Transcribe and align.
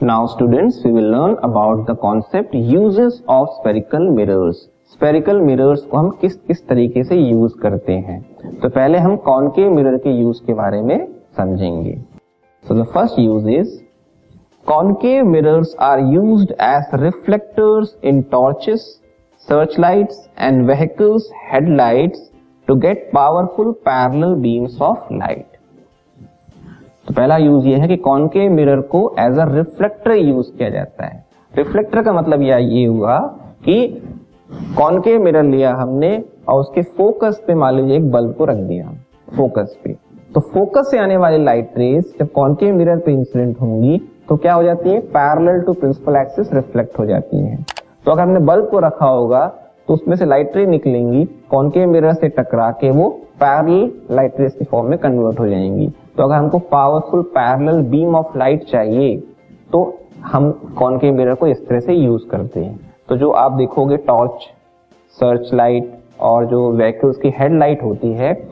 Now 0.00 0.28
students, 0.28 0.80
we 0.84 0.92
will 0.92 1.10
learn 1.10 1.38
about 1.42 1.88
the 1.88 1.96
concept 1.96 2.54
uses 2.54 3.20
of 3.26 3.48
spherical 3.60 4.12
mirrors. 4.14 4.68
Spherical 4.92 5.40
mirrors 5.46 5.80
को 5.90 5.96
हम 5.96 6.10
किस 6.20 6.34
किस 6.48 6.66
तरीके 6.68 7.02
से 7.04 7.16
यूज़ 7.16 7.56
करते 7.62 7.92
हैं 7.92 8.20
तो 8.60 8.68
पहले 8.68 8.98
हम 8.98 9.16
कॉनकेव 9.24 9.74
मिरर 9.74 9.96
के 10.04 10.10
यूज़ 10.20 10.42
के 10.46 10.54
बारे 10.60 10.80
में 10.82 10.96
समझेंगे 11.38 11.96
So 12.64 12.78
the 12.82 12.86
first 12.94 13.18
use 13.18 13.50
is 13.56 13.74
concave 14.70 15.26
mirrors 15.34 15.74
are 15.88 15.98
used 16.14 16.52
as 16.68 16.96
reflectors 17.06 17.96
in 18.04 18.22
torches, 18.36 18.88
searchlights 19.48 20.24
and 20.36 20.66
vehicles 20.68 21.30
headlights 21.50 22.26
to 22.68 22.76
get 22.86 23.10
powerful 23.12 23.74
parallel 23.74 24.36
beams 24.36 24.80
of 24.80 25.10
light. 25.10 25.57
तो 27.08 27.14
पहला 27.14 27.36
यूज़ 27.36 27.66
ये 27.66 27.76
है 27.76 27.86
कि 27.88 27.96
कॉनकेव 27.96 28.50
मिरर 28.52 28.80
को 28.86 29.00
एज 29.18 29.38
अ 29.38 29.44
रिफ्लेक्टर 29.48 30.12
यूज़ 30.12 30.50
किया 30.56 30.68
जाता 30.70 31.06
है। 31.06 31.24
Reflector 31.52 32.02
का 32.02 32.12
मतलब 32.12 32.42
यह 32.42 32.56
ये 32.56 32.84
हुआ 32.86 33.18
कि 33.64 33.76
कॉनकेव 34.78 35.22
मिरर 35.24 35.42
लिया 35.44 35.72
हमने 35.74 36.10
और 36.48 36.60
उसके 36.60 36.82
फोकस 36.98 37.40
पे 37.46 37.54
मान 37.54 37.74
लीजिए 37.74 37.96
एक 37.96 38.10
बल्ब 38.10 38.34
को 38.34 38.44
रख 38.44 38.56
दिया 38.58 38.90
फोकस 39.36 39.76
पे। 39.84 39.92
तो 40.34 40.40
फोकस 40.52 40.90
से 40.90 40.98
आने 40.98 41.16
वाली 41.16 41.42
लाइट 41.44 41.78
रेस 41.78 42.14
जब 42.20 42.30
कॉनकेव 42.32 42.74
मिरर 42.74 42.98
पे 42.98 43.12
इंसिडेंट 43.12 43.60
होंगी 43.60 43.98
तो 44.28 44.36
क्या 44.36 44.54
हो 44.54 44.62
जाती 44.62 44.90
है? 44.90 45.00
Parallel 45.00 45.60
to 45.60 45.72
principal 45.72 46.16
axis 46.16 46.52
reflect 46.52 46.98
हो 46.98 47.06
जाती 47.06 47.36
है। 47.38 47.56
तो 48.04 48.12
अगर 48.12 48.22
हमने 48.22 48.40
बल्ब 48.42 48.68
को 48.70 48.78
रखा 48.80 49.06
होगा 49.06 49.46
तो 49.88 49.94
उसमें 49.94 50.16
से 50.16 50.24
लाइट 50.24 50.56
रे 50.56 50.66
निकलेंगी 50.66 51.24
कॉनकेव 51.50 51.88
मिरर 51.88 52.12
से 52.12 52.28
टकरा 52.28 52.70
के 52.70 52.90
वो 52.90 53.08
पैरल 53.40 53.90
लाइट 54.10 54.40
रेस 54.40 54.54
के 54.54 54.64
फॉर्म 54.64 54.88
में 54.90 54.98
कन्वर्ट 54.98 55.40
हो 55.40 55.48
जाएँगी। 55.48 55.86
तो 56.16 56.22
अगर 56.22 56.34
हमको 56.34 56.58
powerful 56.58 57.22
parallel 57.22 57.82
beam 57.82 58.14
of 58.14 58.38
light 58.38 58.64
चाहिए 58.64 59.16
तो 59.72 59.98
हम 60.22 60.50
कॉनकेव 60.78 61.14
मिरर 61.14 61.34
को 61.34 61.46
इस 61.46 61.66
तरह 61.68 61.80
से 61.80 61.94
यूज़ 61.94 62.28
करते 62.30 62.60
हैं। 62.60 62.78
तो 63.08 63.16
जो 63.16 63.30
आप 63.30 63.52
देखोगे 63.52 63.96
टॉर्च 63.96 64.46
सर्च 65.18 65.50
लाइट 65.54 65.92
और 66.20 66.46
जो 66.46 66.70
व्हीकल्स 66.72 67.16
की 67.16 67.34
हेडलाइट 67.38 67.82
होती 67.82 68.12
है, 68.12 68.48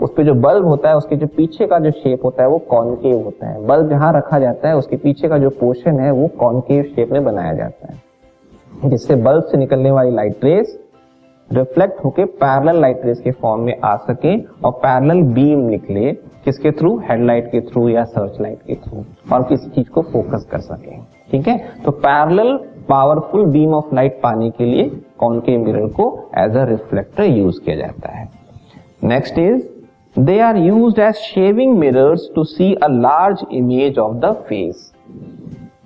उस 0.00 0.10
पे 0.16 0.24
जो 0.24 0.34
बल्ब 0.34 0.66
होता 0.66 0.88
है, 0.88 0.96
उसके 0.96 1.16
जो 1.16 1.26
पीछे 1.26 1.66
का 1.66 1.78
जो 1.78 1.90
शेप 1.90 2.24
होता 2.24 2.42
है, 2.42 2.48
वो 2.48 2.58
कॉनकेव 2.58 3.22
होता 3.24 3.46
है। 3.46 3.66
बल्ब 3.66 3.88
जहाँ 3.90 4.12
रखा 4.12 4.38
जाता 4.38 4.68
है, 4.68 4.76
उसके 4.76 4.96
पीछे 4.96 5.28
का 5.28 5.38
जो 5.38 5.50
पोर्शन 5.50 6.00
है, 6.00 6.10
वो 6.10 6.28
कॉनकेव 6.28 6.82
शेप 6.84 7.12
में 7.12 7.24
बनाया 7.24 7.52
जाता 7.52 7.92
है। 7.92 8.07
जिससे 8.84 9.14
बल्ब 9.16 9.44
से 9.44 9.58
निकलने 9.58 9.90
वाली 9.90 10.10
लाइट 10.10 10.44
रेस 10.44 10.78
रिफ्लेक्ट 11.50 12.04
होके 12.04 12.24
पैरेलल 12.40 12.80
लाइट 12.80 13.04
रेस 13.04 13.20
के 13.20 13.30
फॉर्म 13.32 13.62
में 13.62 13.74
आ 13.84 13.94
सके 13.98 14.36
और 14.38 14.72
पैरेलल 14.82 15.22
बीम 15.34 15.58
निकले, 15.60 16.12
किसके 16.44 16.70
थ्रू 16.72 16.96
हेडलाइट 17.00 17.46
के 17.52 17.60
थ्रू 17.60 17.88
या 17.88 18.04
सर्च 18.06 18.40
लाइट 18.40 18.58
के 18.66 18.74
थ्रू 18.74 19.04
और 19.32 19.42
किसी 19.42 19.70
चीज़ 19.70 19.88
को 19.90 20.02
फोकस 20.02 20.46
कर 20.50 20.60
सके। 20.60 20.96
ठीक 21.30 21.48
है? 21.48 21.58
तो 21.84 21.90
parallel 21.90 22.56
powerful 22.88 23.46
beam 23.46 23.74
of 23.74 23.94
light 23.94 24.20
पाने 24.22 24.50
के 24.50 24.64
लिए 24.64 24.90
कौन 25.18 25.40
के 25.40 25.56
मिरर 25.56 25.86
को 25.92 26.10
एज 26.38 26.56
अ 26.56 26.64
रिफ्लेक्टर 26.64 27.24
यूज़ 27.24 27.60
किया 27.60 27.76
जाता 27.76 28.12
है। 28.12 28.28
Next 29.04 29.38
is 29.38 29.62
they 30.20 30.38
are 30.40 30.56
use 30.56 31.00
as 31.00 31.14
shaving 31.14 31.76
mirrors 31.78 32.30
to 32.34 32.44
see 32.44 32.72
a 32.74 32.88
large 32.88 33.44
image 33.52 33.98
of 33.98 34.16
the 34.16 34.32
face 34.48 34.92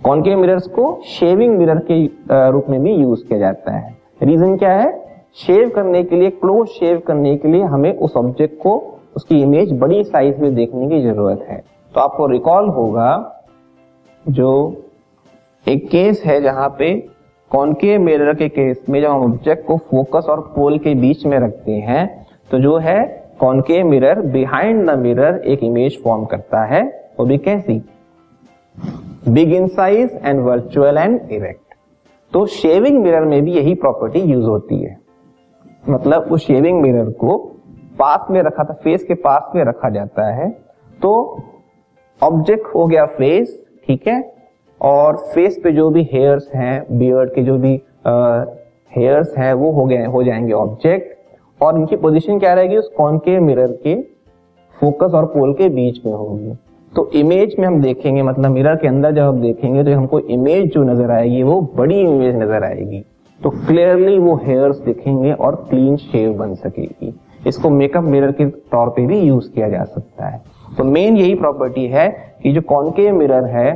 concave 0.05 0.39
mirrors 0.39 0.67
को? 0.69 1.00
शेविंग 1.06 1.56
मिरर 1.58 1.78
के 1.91 2.05
रूप 2.50 2.67
में 2.70 2.83
भी 2.83 2.95
यूज़ 2.95 3.25
किया 3.25 3.39
जाता 3.39 3.72
है। 3.72 3.97
रीजन 4.22 4.56
क्या 4.56 4.72
है? 4.72 4.91
शेव 5.36 5.69
करने 5.70 6.03
के 6.05 6.17
लिए 6.17 6.31
क्लोज 6.31 6.69
शेव 6.69 6.98
करने 6.98 7.36
के 7.36 7.48
लिए 7.48 7.62
हमें 7.64 7.92
उस 7.97 8.17
ऑब्जेक्ट 8.17 8.56
को, 8.62 8.72
उसकी 9.17 9.41
इमेज 9.42 9.72
बड़ी 9.81 10.03
साइज़ 10.05 10.41
में 10.41 10.55
देखने 10.55 10.89
की 10.89 11.00
ज़रूरत 11.03 11.47
है। 11.48 11.62
तो 11.92 12.00
आपको 12.00 12.27
रिकॉल 12.27 12.69
होगा 12.69 13.11
जो 14.25 14.50
एक 15.67 15.88
केस 15.91 16.22
है 16.25 16.41
जहाँ 16.43 16.69
पे 16.78 16.93
कॉनकेव 17.50 18.00
मिरर 18.00 18.34
के 18.34 18.48
केस 18.48 18.84
में 18.88 19.00
जब 19.03 19.09
हम 19.09 19.22
ऑब्जेक्ट 19.25 19.66
को 19.66 19.77
फोकस 19.91 20.27
और 20.31 20.41
पोल 20.56 20.78
के 20.78 20.94
बीच 20.94 21.25
में 21.27 21.38
रखते 21.38 21.72
हैं 21.81 22.04
तो 22.50 22.59
जो 22.59 22.77
है 22.78 23.00
concave 23.41 23.87
mirror 23.87 24.21
behind 24.32 24.91
the 24.91 24.98
mirror 24.98 25.43
एक 25.47 25.65
इमेज 25.65 26.03
फॉर्म 26.04 26.25
करता 26.25 26.65
है, 26.65 26.82
वो 27.21 27.27
भी 27.27 27.38
कैसी? 27.38 27.82
Big 29.28 29.53
in 29.55 29.66
size 29.69 30.15
and 30.16 30.41
virtual 30.41 30.97
and 30.99 31.31
erect 31.33 31.75
तो 32.33 32.44
शेविंग 32.47 32.99
मिरर 33.03 33.25
में 33.25 33.43
भी 33.43 33.53
यही 33.53 33.75
प्रॉपर्टी 33.75 34.21
यूज़ 34.21 34.47
होती 34.47 34.77
है। 34.77 34.97
मतलब 35.88 36.22
उस 36.22 36.47
शेविंग 36.47 36.81
मिरर 36.83 37.10
को 37.10 37.37
पास 37.99 38.27
में 38.31 38.41
रखा 38.43 38.65
था 38.65 38.75
फेस 38.75 39.05
के 39.05 39.15
पास 39.15 39.53
में 39.55 39.65
रखा 39.65 39.91
जाता 39.91 40.27
है। 40.34 40.49
तो 41.03 41.12
ऑब्जेक्ट 42.21 42.66
हो 42.75 42.87
गया 42.87 43.05
फेस 43.06 43.65
ठीक 43.87 44.06
है? 44.09 44.34
और 44.81 45.16
फेस 45.34 45.60
पे 45.65 45.72
जो 45.72 45.89
भी 45.91 46.09
हेयर्स 46.12 46.50
हैं 46.54 46.99
बियर्ड 46.99 47.34
के 47.34 47.43
जो 47.43 47.56
भी 47.59 47.75
हेयर्स 48.97 49.34
हैं, 49.39 49.53
वो 49.54 49.71
हो 49.72 49.84
गए, 49.84 50.04
हो 50.04 50.22
जाएँगे 50.22 50.53
ऑब्जेक्ट 50.53 51.62
और 51.62 51.78
इनकी 51.78 51.97
पोजीशन 51.97 52.39
क्या 52.39 52.54
रहेगी? 52.54 52.77
उस 52.77 52.93
कॉनकेव 52.97 53.41
मिरर 53.43 53.72
के 53.84 54.00
फोकस 54.77 55.15
और 55.15 55.27
पोल 55.27 55.54
के 55.54 55.69
बीच 55.69 56.04
में 56.06 56.12
होगी। 56.12 56.56
तो 56.92 57.10
इमेज 57.14 57.54
में 57.58 57.66
हम 57.66 57.80
देखेंगे 57.80 58.22
मतलब 58.22 58.50
मिरर 58.50 58.76
के 58.76 58.88
अंदर 58.88 59.12
जब 59.12 59.22
हम 59.22 59.41
देखेंगे 59.42 59.84
तो 59.84 59.97
हमको 59.97 60.19
इमेज 60.20 60.72
जो 60.72 60.82
नज़र 60.84 61.10
आएगी, 61.10 61.42
वो 61.42 61.60
बड़ी 61.76 62.00
इमेज 62.00 62.34
नज़र 62.36 62.64
आएगी। 62.64 63.04
तो 63.41 63.50
क्लियरली 63.50 64.19
वो 64.19 64.34
हेयर्स 64.44 64.78
दिखेंगे 64.80 65.32
और 65.32 65.54
क्लीन 65.70 65.97
शेव 65.98 66.32
बन 66.32 66.54
सकेगी। 66.56 67.14
इसको 67.47 67.70
मेकअप 67.70 68.04
मिरर 68.04 68.32
के 68.32 68.47
तौर 68.47 68.88
पे 68.88 69.06
भी 69.06 69.20
यूज़ 69.20 69.50
किया 69.50 69.69
जा 69.69 69.84
सकता 69.84 70.26
है। 70.26 70.42
तो 70.76 70.84
मेन 70.84 71.16
यही 71.16 71.34
प्रॉपर्टी 71.34 71.86
है 71.86 72.08
कि 72.42 72.53
जो 72.53 72.60
कॉनकेव 72.62 73.14
मिरर 73.14 73.44
है, 73.47 73.70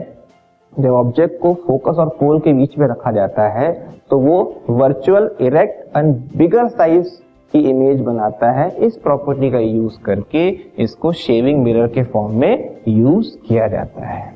जब 0.72 0.90
ऑब्जेक्ट 0.90 1.40
को 1.42 1.54
फोकस 1.66 1.98
और 1.98 2.08
पोल 2.20 2.38
के 2.40 2.52
बीच 2.52 2.78
में 2.78 2.86
रखा 2.88 3.12
जाता 3.12 3.48
है 3.50 3.72
तो 4.10 4.18
वो 4.18 4.62
virtual 4.70 5.30
erect 5.40 5.96
and 5.96 6.14
bigger 6.36 6.66
size 6.68 7.08
की 7.54 7.58
इमेज 7.70 8.00
बनाता 8.00 8.50
है। 8.52 8.68
इस 8.76 8.96
प्रॉपर्टी 8.96 9.50
का 9.50 9.58
यूज़ 9.58 9.98
करके 10.04 10.48
इसको 10.82 11.12
शेविंग 11.14 11.62
मिरर 11.64 11.86
के 11.88 12.02
फॉर्म 12.04 12.40
में 12.40 12.75
यूज़ 12.88 13.36
किया 13.48 13.66
जाता 13.68 14.06
है। 14.06 14.34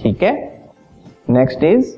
ठीक 0.00 0.22
है? 0.22 0.32
Next 1.30 1.64
is 1.64 1.96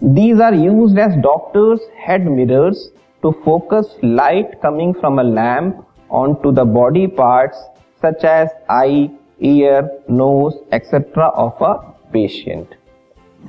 these 0.00 0.40
are 0.42 0.54
use 0.54 0.98
as 1.00 1.16
doctors 1.22 1.88
head 2.06 2.28
mirrors 2.30 2.90
to 3.22 3.30
focus 3.44 3.96
light 4.04 4.54
coming 4.62 4.94
from 4.94 5.20
a 5.20 5.22
lamp 5.22 5.82
on 6.12 6.34
to 6.42 6.52
the 6.52 6.60
body 6.78 7.06
part 7.18 7.54
such 8.02 8.24
as 8.24 8.48
eye 8.70 9.08
ear 9.42 9.90
nose 10.10 10.74
etcetera 10.74 11.28
of 11.44 11.64
a 11.64 11.72
patient 12.12 12.74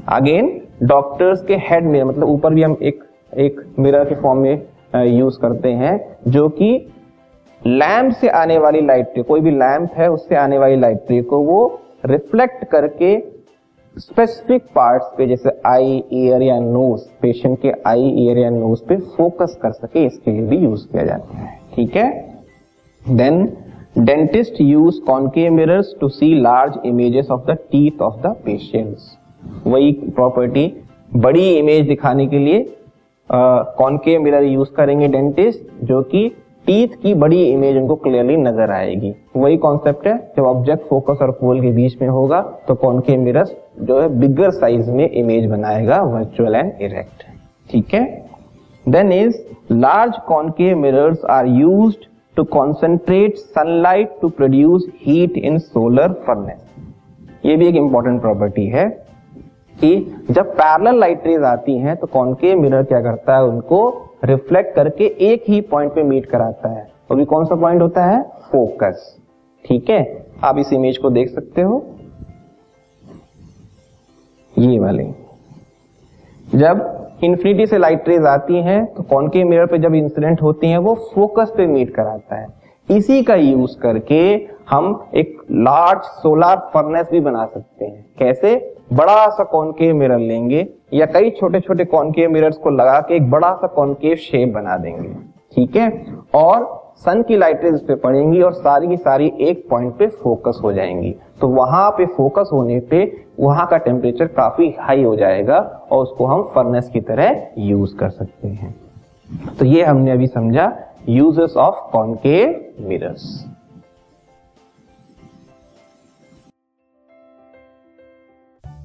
again 0.10 0.60
doctors 0.84 1.44
के 1.46 1.56
head 1.70 1.86
mirror 1.86 2.06
मतलब 2.06 2.30
ऊपर 2.30 2.54
भी 2.54 2.64
हम 2.64 2.78
एक 2.82 3.04
एक 3.38 3.62
mirror 3.80 4.06
के 4.06 4.16
form 4.16 4.40
में 4.40 4.66
uh, 4.96 5.06
use 5.08 5.40
करते 5.40 5.70
हैं, 5.70 6.18
जो 6.28 6.48
कि 6.50 6.68
लैम्प 7.68 8.14
से 8.14 8.30
आने 8.30 8.58
वाली 8.58 8.82
लाइट 8.86 9.14
रे 9.18 9.24
कोई 9.24 9.42
भी 9.42 9.52
लैम्प 9.52 9.92
है, 9.98 10.10
उससे 10.12 10.36
आने 10.36 10.58
वाली 10.58 10.76
लाइट 10.76 11.12
रे 11.12 11.22
को 11.24 11.40
वो 11.42 11.80
रिफ्लेक्ट 12.06 12.64
करके 12.72 13.18
स्पेसिफिक 13.98 14.64
पार्ट्स 14.76 15.06
पे, 15.18 15.26
जैसे 15.28 15.50
आई 15.68 16.04
ईयर 16.14 16.42
या 16.42 16.60
नोज़ 16.60 17.02
पेशेंट 17.22 17.58
के 17.62 17.72
आई 17.88 18.10
ईयर 18.24 18.38
या 18.38 18.50
नोज़ 18.50 18.84
पे 18.88 18.98
फोकस 19.18 19.58
कर 19.62 19.72
सके, 19.72 20.06
इसके 20.06 20.32
लिए 20.32 20.42
भी 20.48 20.58
यूज़ 20.58 20.88
किया 20.92 21.04
जाता 21.06 21.38
है। 21.38 21.60
ठीक 21.76 21.96
है? 21.96 22.10
Then 23.06 23.46
dentist 23.98 24.62
use 24.62 25.00
concave 25.06 25.52
mirrors 25.54 25.96
to 26.02 26.10
see 26.10 26.34
large 26.42 26.80
images 26.86 27.28
of 27.32 27.46
the 27.48 27.58
teeth 27.72 28.02
of 28.02 28.22
the 28.22 28.36
patients 28.46 29.18
वही 29.68 29.92
प्रॉपर्टी 30.16 30.72
बड़ी 31.16 31.50
इमेज 31.50 31.88
दिखाने 31.88 32.28
के 32.28 32.40
लिए 32.40 32.66
कॉनकेव 33.30 34.22
मिरर 34.22 34.44
यूज़ 34.44 34.70
करेंगे 34.78 35.08
डेंटिस्ट 35.08 35.86
जो 35.86 36.02
कि 36.02 36.32
टीथ 36.66 36.88
की 37.02 37.14
बड़ी 37.16 37.42
इमेज 37.44 37.78
उनको 37.78 37.96
क्लियरली 37.96 38.36
नज़र 38.38 38.72
आएगी। 38.72 39.14
वही 39.36 39.58
कॉन्सेप्ट 39.58 40.08
है, 40.08 40.16
जब 40.38 40.44
ऑब्जेक्ट 40.46 40.84
फोकस 40.90 41.22
और 41.22 41.32
पोल 41.40 41.62
के 41.62 41.72
बीच 41.72 42.02
में 42.02 42.08
होगा 42.10 42.42
तो 42.68 42.76
कॉनकेव 42.76 43.20
मिरर 43.22 43.56
जो 43.82 44.00
है 44.02 44.08
बिगर 44.20 44.52
साइज़ 44.52 44.92
में 44.92 45.10
इमेज 45.10 45.50
बनाएगा 45.50 46.02
वर्चुअल 46.04 46.56
एंड 46.56 46.82
इरेक्ट 46.82 47.24
ठीक 47.70 47.94
है? 47.94 48.04
Then 48.86 49.12
is 49.12 49.38
large 49.72 50.18
concave 50.28 50.78
mirrors 50.78 51.26
are 51.32 51.48
use 51.50 51.96
to 52.38 52.44
concentrate 52.52 53.38
sunlight 53.38 54.16
to 54.22 54.30
produce 54.32 54.88
heat 55.02 55.38
in 55.38 55.58
solar 55.60 56.14
furnace 56.28 56.62
ये 57.46 57.56
भी 57.56 57.68
एक 57.68 57.76
इंपॉर्टेंट 57.76 58.22
प्रॉपर्टी 58.22 58.66
है। 58.68 58.86
कि 59.84 60.26
जब 60.32 60.54
पैरेलल 60.54 61.00
लाइट 61.00 61.26
रेज 61.28 61.44
आती 61.44 61.78
हैं 61.78 61.96
तो 61.98 62.08
कॉनकेव 62.08 62.60
मिरर 62.60 62.84
क्या 62.84 63.02
करता 63.02 63.36
है, 63.36 63.44
उनको 63.44 64.10
रिफ्लेक्ट 64.24 64.76
करके 64.76 65.06
एक 65.24 65.44
ही 65.48 65.60
पॉइंट 65.62 65.94
पे 65.94 66.04
मीट 66.04 66.26
कराता 66.26 66.70
है। 66.70 66.88
तो 67.10 67.16
भी 67.16 67.26
कौन 67.26 67.46
सा 67.46 67.56
पॉइंट 67.56 67.82
होता 67.82 68.06
है? 68.06 68.22
फोकस 68.52 69.18
ठीक 69.66 69.90
है? 69.90 70.26
आप 70.44 70.58
इस 70.58 70.74
इमेज 70.74 70.98
को 70.98 71.10
देख 71.10 71.30
सकते 71.30 71.62
हो। 71.62 71.86
ये 74.54 74.80
वाले। 74.80 75.04
जब 76.56 76.90
इन्फिनिटी 77.24 77.66
से 77.66 77.78
लाइट 77.78 78.10
रेज 78.10 78.26
आती 78.26 78.62
हैं 78.62 78.86
तो 78.86 79.04
कॉनकेव 79.04 79.48
मिरर 79.48 79.66
पे 79.66 79.78
जब 79.78 79.94
इंसिडेंट 79.96 80.42
होती 80.42 80.68
हैं, 80.68 80.78
वो 80.78 80.94
फोकस 81.14 81.54
पे 81.58 81.66
मीट 81.68 81.94
कराता 81.96 82.36
है। 82.36 82.48
इसी 82.90 83.24
का 83.24 83.36
यूज़ 83.36 83.78
करके 83.78 84.36
हम 84.70 85.10
एक 85.16 85.38
लार्ज 85.52 86.02
सोलर 86.02 86.56
फर्नेस 86.56 87.08
भी 87.12 87.20
बना 87.20 87.46
सकते 87.46 87.86
हैं। 87.86 88.06
कैसे? 88.20 88.76
बड़ा 88.94 89.28
सा 89.28 89.44
कॉनकेव 89.44 89.96
मिरर 89.96 90.18
लेंगे 90.18 90.68
या 90.94 91.06
कई 91.06 91.30
छोटे 91.30 91.60
छोटे 91.60 91.86
कॉनकेव 91.86 92.32
मिरर्स 92.32 92.58
को 92.58 92.70
लगा 92.70 93.00
के 93.00 93.16
एक 93.16 93.30
बड़ा 93.32 93.54
सा 93.54 93.68
कॉनकेव 93.68 94.16
शेप 94.16 94.54
बना 94.54 94.78
देंगे। 94.78 95.10
ठीक 95.56 95.76
है? 95.76 96.06
और 96.36 96.84
सन 96.96 97.22
की 97.24 97.38
लाइट 97.38 97.64
इस 97.66 97.82
पे 97.82 97.96
पड़ेंगी 97.96 98.42
और 98.42 98.54
सारी 98.54 98.88
की 98.88 98.98
सारी 98.98 99.32
एक 99.42 99.70
पॉइंट 99.70 99.94
पे 99.94 100.08
फोकस 100.08 100.60
हो 100.64 100.74
जाएँगी। 100.74 101.16
तो 101.42 101.48
वहाँ 101.48 101.92
पे 101.92 102.06
फोकस 102.06 102.50
होने 102.54 102.80
पे 102.80 103.26
वहाँ 103.40 103.68
का 103.68 103.78
टेम्परेचर 103.78 104.28
काफ़ी 104.28 104.76
हाई 104.80 105.04
हो 105.04 105.16
जाएगा 105.16 105.58
और 105.92 106.04
उसको 106.04 106.26
हम 106.26 106.44
फर्नेस 106.44 106.90
की 106.90 107.02
तरह 107.02 107.48
यूज़ 107.58 107.96
कर 107.96 108.10
सकते 108.10 108.48
हैं। 108.48 108.76
तो 109.60 109.66
ये 109.66 109.84
हमने 109.84 110.12
अभी 110.12 110.28
समझा 110.28 110.72
uses 111.10 111.54
of 111.58 111.92
concave 111.92 112.66
mirrors 112.80 113.46